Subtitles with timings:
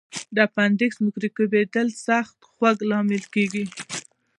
[0.35, 1.29] د اپنډکس میکروبي
[1.65, 3.63] کېدل سخت خوږ لامل کېږي.